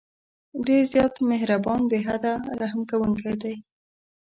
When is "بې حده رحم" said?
1.89-2.81